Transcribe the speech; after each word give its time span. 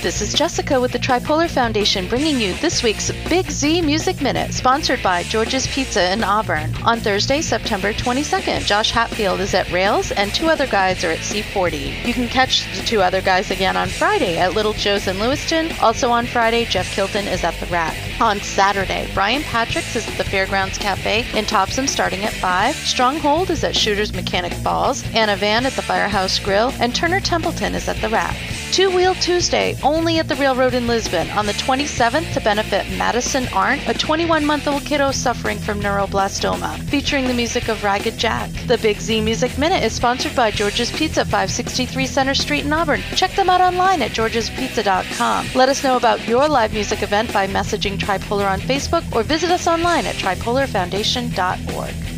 This 0.00 0.22
is 0.22 0.32
Jessica 0.32 0.80
with 0.80 0.92
the 0.92 0.98
Tripolar 0.98 1.50
Foundation 1.50 2.06
bringing 2.06 2.38
you 2.38 2.54
this 2.54 2.84
week's 2.84 3.10
Big 3.28 3.50
Z 3.50 3.82
Music 3.82 4.22
Minute, 4.22 4.54
sponsored 4.54 5.02
by 5.02 5.24
George's 5.24 5.66
Pizza 5.66 6.12
in 6.12 6.22
Auburn. 6.22 6.72
On 6.84 7.00
Thursday, 7.00 7.40
September 7.42 7.92
22nd, 7.92 8.64
Josh 8.64 8.92
Hatfield 8.92 9.40
is 9.40 9.54
at 9.54 9.68
Rails 9.72 10.12
and 10.12 10.32
two 10.32 10.46
other 10.46 10.68
guys 10.68 11.02
are 11.02 11.10
at 11.10 11.18
C40. 11.18 12.06
You 12.06 12.14
can 12.14 12.28
catch 12.28 12.64
the 12.76 12.84
two 12.84 13.02
other 13.02 13.20
guys 13.20 13.50
again 13.50 13.76
on 13.76 13.88
Friday 13.88 14.38
at 14.38 14.54
Little 14.54 14.72
Joe's 14.72 15.08
in 15.08 15.18
Lewiston. 15.18 15.72
Also 15.80 16.10
on 16.10 16.26
Friday, 16.26 16.64
Jeff 16.64 16.88
Kilton 16.92 17.26
is 17.26 17.42
at 17.42 17.58
the 17.58 17.66
Rack. 17.66 17.96
On 18.20 18.38
Saturday, 18.38 19.10
Brian 19.14 19.42
Patrick's 19.42 19.96
is 19.96 20.06
at 20.06 20.16
the 20.16 20.24
Fairgrounds 20.24 20.78
Cafe 20.78 21.26
in 21.36 21.44
Topsham 21.44 21.88
starting 21.88 22.24
at 22.24 22.32
5. 22.34 22.76
Stronghold 22.76 23.50
is 23.50 23.64
at 23.64 23.74
Shooter's 23.74 24.14
Mechanic 24.14 24.52
Falls. 24.52 25.04
Anna 25.12 25.34
Van 25.34 25.66
at 25.66 25.72
the 25.72 25.82
Firehouse 25.82 26.38
Grill. 26.38 26.72
And 26.78 26.94
Turner 26.94 27.20
Templeton 27.20 27.74
is 27.74 27.88
at 27.88 28.00
the 28.00 28.08
Rack. 28.08 28.36
Two 28.72 28.94
Wheel 28.94 29.14
Tuesday, 29.14 29.76
only 29.82 30.18
at 30.18 30.28
the 30.28 30.36
Railroad 30.36 30.74
in 30.74 30.86
Lisbon 30.86 31.28
on 31.30 31.46
the 31.46 31.52
27th 31.54 32.32
to 32.34 32.40
benefit 32.40 32.88
Madison 32.96 33.48
Arndt, 33.48 33.88
a 33.88 33.94
21 33.94 34.44
month 34.44 34.68
old 34.68 34.84
kiddo 34.84 35.10
suffering 35.10 35.58
from 35.58 35.80
neuroblastoma, 35.80 36.78
featuring 36.84 37.26
the 37.26 37.34
music 37.34 37.68
of 37.68 37.82
Ragged 37.82 38.18
Jack. 38.18 38.50
The 38.66 38.78
Big 38.78 39.00
Z 39.00 39.20
Music 39.22 39.56
Minute 39.58 39.82
is 39.82 39.94
sponsored 39.94 40.36
by 40.36 40.50
George's 40.50 40.92
Pizza, 40.92 41.24
563 41.24 42.06
Center 42.06 42.34
Street 42.34 42.66
in 42.66 42.72
Auburn. 42.72 43.00
Check 43.16 43.32
them 43.32 43.50
out 43.50 43.60
online 43.60 44.02
at 44.02 44.12
georgespizza.com. 44.12 45.48
Let 45.54 45.68
us 45.68 45.82
know 45.82 45.96
about 45.96 46.28
your 46.28 46.46
live 46.46 46.72
music 46.72 47.02
event 47.02 47.32
by 47.32 47.48
messaging 47.48 47.98
Tripolar 47.98 48.50
on 48.50 48.60
Facebook 48.60 49.04
or 49.14 49.22
visit 49.22 49.50
us 49.50 49.66
online 49.66 50.06
at 50.06 50.14
tripolarfoundation.org. 50.16 52.17